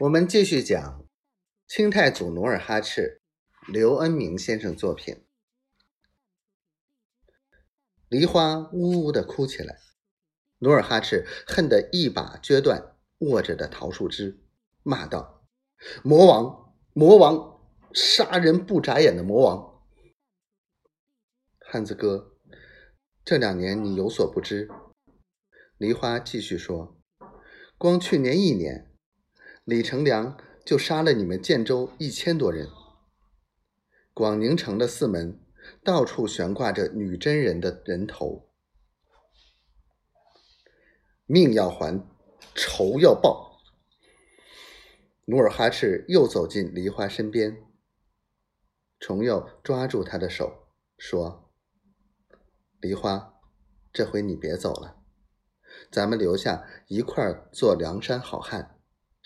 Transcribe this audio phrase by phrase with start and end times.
[0.00, 1.06] 我们继续讲
[1.66, 3.22] 清太祖努尔哈赤，
[3.66, 5.24] 刘恩明先生作品。
[8.10, 9.78] 梨花呜呜的哭起来，
[10.58, 14.44] 努尔哈赤恨得一把撅断握着的桃树枝，
[14.82, 15.48] 骂道
[16.04, 17.58] ：“魔王，魔王，
[17.94, 19.82] 杀人不眨眼的魔王！”
[21.64, 22.36] 汉子哥，
[23.24, 24.68] 这两年你有所不知。
[25.78, 27.00] 梨花继续说
[27.78, 28.92] ：“光去年一年。”
[29.66, 32.68] 李成梁就杀了你们建州一千多人，
[34.14, 35.40] 广宁城的四门
[35.82, 38.48] 到处悬挂着女真人的人头，
[41.26, 42.00] 命要还，
[42.54, 43.60] 仇要报。
[45.24, 47.66] 努尔哈赤又走进梨花身边，
[49.00, 51.50] 重又抓住她的手，说
[52.78, 53.34] ：“梨花，
[53.92, 55.02] 这回你别走了，
[55.90, 58.74] 咱们留下一块做梁山好汉。”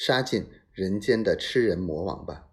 [0.00, 2.52] 杀尽人间的吃人魔王吧！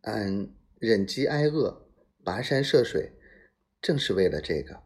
[0.00, 1.90] 俺忍饥挨饿、
[2.24, 3.12] 跋山涉水，
[3.82, 4.84] 正是为了这个。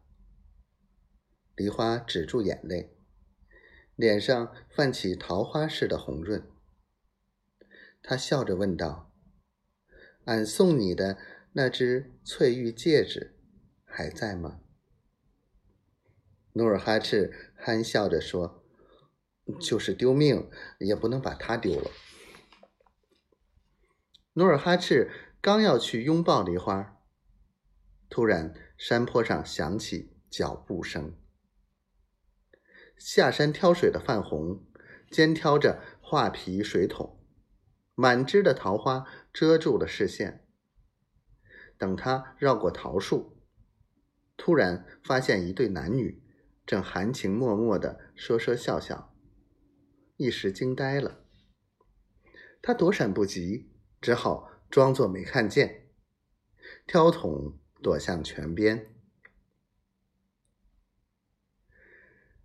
[1.55, 2.97] 梨花止住眼泪，
[3.95, 6.51] 脸上泛起桃花似的红润。
[8.03, 9.15] 他笑着问道
[10.27, 11.17] ：“俺送你的
[11.53, 13.39] 那只翠玉戒指
[13.85, 14.63] 还在吗？”
[16.55, 18.60] 努尔哈赤憨笑着说。
[19.59, 21.91] 就是丢命也不能把他丢了。
[24.35, 26.99] 努尔哈赤刚要去拥抱梨花，
[28.09, 31.17] 突然山坡上响起脚步声。
[32.97, 34.65] 下山挑水的范红
[35.11, 37.19] 肩挑着画皮水桶，
[37.95, 40.47] 满枝的桃花遮住了视线。
[41.77, 43.43] 等他绕过桃树，
[44.37, 46.23] 突然发现一对男女
[46.67, 49.10] 正含情脉脉的说说笑笑。
[50.21, 51.25] 一时惊呆了，
[52.61, 53.71] 他躲闪不及，
[54.03, 55.89] 只好装作没看见，
[56.87, 58.95] 挑桶躲向泉边。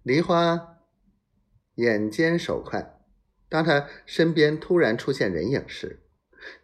[0.03, 0.77] 梨花
[1.73, 3.01] 眼尖手快，
[3.49, 6.01] 当他身边突然出现人影时，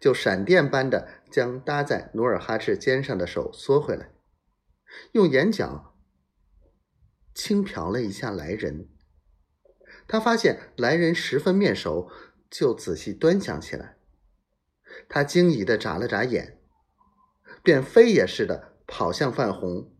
[0.00, 4.14] 就闪电般的将搭在努尔哈赤肩上的手缩回来，
[5.12, 5.94] 用眼角
[7.34, 8.88] 轻瞟了一下来人。
[10.06, 12.10] 他发现来人十分面熟，
[12.50, 13.96] 就仔细端详起来。
[15.08, 16.58] 他惊疑的眨了眨眼，
[17.62, 19.90] 便飞也似的跑向范红，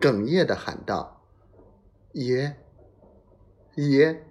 [0.00, 1.26] 哽咽的喊道
[2.14, 2.56] ：“爷，
[3.74, 4.24] 爷！”